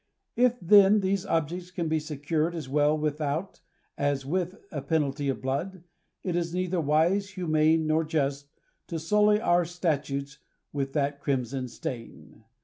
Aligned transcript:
If 0.35 0.59
then 0.59 1.01
these 1.01 1.27
objects 1.27 1.69
can 1.69 1.87
be 1.87 1.99
secured 1.99 2.55
as 2.55 2.67
well 2.67 2.97
with 2.97 3.21
out, 3.21 3.61
as 3.99 4.25
with 4.25 4.55
a 4.71 4.81
penalty 4.81 5.29
of 5.29 5.41
blood, 5.43 5.83
it 6.23 6.35
is 6.35 6.55
neither 6.55 6.81
wise, 6.81 7.29
humane, 7.29 7.85
nor 7.85 8.03
just 8.03 8.47
^to 8.87 8.99
sully 8.99 9.39
our 9.39 9.63
statutes 9.63 10.39
with 10.73 10.93
that 10.93 11.19
crimson 11.19 11.67
stain. 11.67 12.45